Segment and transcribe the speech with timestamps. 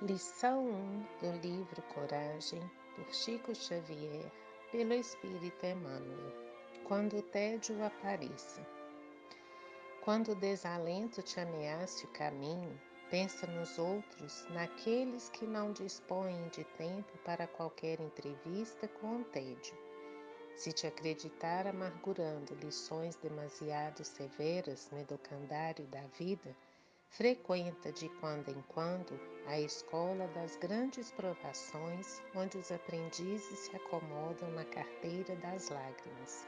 [0.00, 2.62] Lição 1 do livro Coragem,
[2.94, 4.30] por Chico Xavier,
[4.70, 6.32] pelo Espírito Emmanuel.
[6.84, 8.64] Quando o tédio apareça.
[10.04, 12.80] Quando o desalento te ameace o caminho,
[13.10, 19.76] pensa nos outros, naqueles que não dispõem de tempo para qualquer entrevista com o tédio.
[20.54, 26.54] Se te acreditar amargurando lições demasiado severas no educandário da vida,
[27.10, 34.50] Frequenta de quando em quando a escola das grandes provações, onde os aprendizes se acomodam
[34.52, 36.46] na carteira das lágrimas.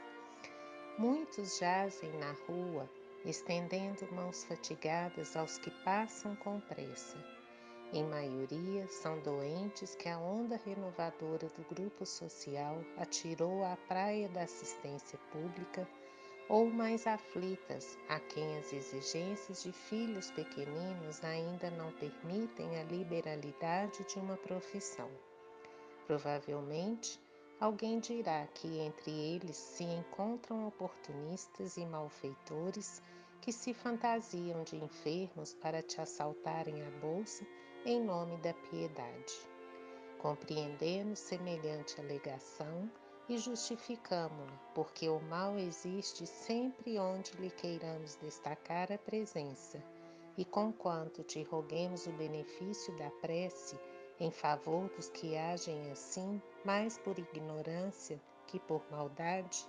[0.97, 2.89] Muitos jazem na rua,
[3.25, 7.17] estendendo mãos fatigadas aos que passam com pressa.
[7.91, 14.43] Em maioria, são doentes que a onda renovadora do grupo social atirou à praia da
[14.43, 15.85] assistência pública
[16.49, 24.03] ou mais aflitas, a quem as exigências de filhos pequeninos ainda não permitem a liberalidade
[24.05, 25.09] de uma profissão.
[26.07, 27.19] Provavelmente,
[27.59, 33.01] alguém dirá que entre eles se encontram oportunistas e malfeitores
[33.41, 37.45] que se fantasiam de enfermos para te assaltarem a bolsa
[37.85, 39.33] em nome da piedade.
[40.19, 42.87] Compreendendo semelhante alegação,
[43.31, 49.81] e justificamo-la, porque o mal existe sempre onde lhe queiramos destacar a presença,
[50.37, 53.79] e conquanto te roguemos o benefício da prece
[54.19, 59.65] em favor dos que agem assim, mais por ignorância que por maldade,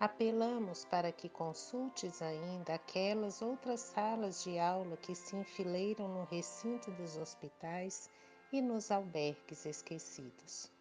[0.00, 6.90] apelamos para que consultes ainda aquelas outras salas de aula que se enfileiram no recinto
[6.90, 8.10] dos hospitais
[8.52, 10.76] e nos albergues esquecidos.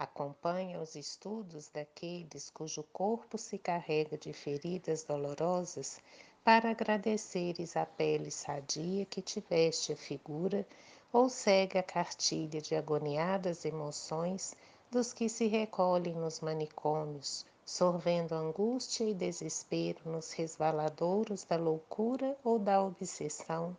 [0.00, 6.00] Acompanha os estudos daqueles cujo corpo se carrega de feridas dolorosas
[6.44, 10.64] para agradeceres a pele sadia que tiveste a figura
[11.12, 14.54] ou segue a cartilha de agoniadas emoções
[14.88, 22.56] dos que se recolhem nos manicômios, sorvendo angústia e desespero nos resvaladouros da loucura ou
[22.56, 23.76] da obsessão,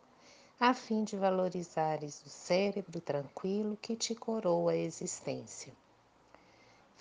[0.60, 5.72] a fim de valorizares o cérebro tranquilo que te coroa a existência.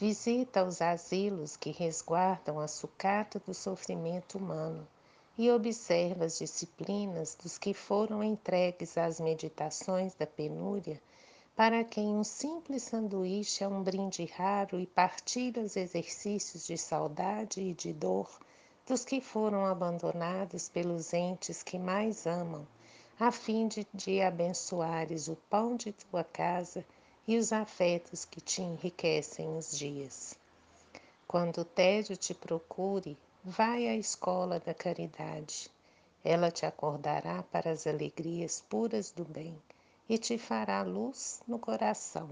[0.00, 4.86] Visita os asilos que resguardam a sucata do sofrimento humano
[5.36, 11.02] e observa as disciplinas dos que foram entregues às meditações da penúria,
[11.56, 17.60] para quem um simples sanduíche é um brinde raro e partilha os exercícios de saudade
[17.60, 18.30] e de dor
[18.86, 22.64] dos que foram abandonados pelos entes que mais amam,
[23.18, 26.86] a fim de, de abençoares o pão de tua casa
[27.28, 30.34] e os afetos que te enriquecem os dias.
[31.26, 35.70] Quando o tédio te procure, vai à escola da caridade.
[36.24, 39.54] Ela te acordará para as alegrias puras do bem
[40.08, 42.30] e te fará luz no coração,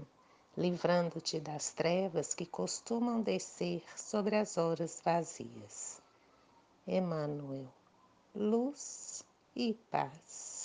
[0.57, 6.01] livrando-te das trevas que costumam descer sobre as horas vazias.
[6.87, 7.67] Emmanuel,
[8.33, 9.23] luz
[9.55, 10.56] e paz.